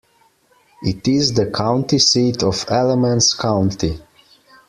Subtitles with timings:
[0.81, 3.99] It is the county seat of Alamance County.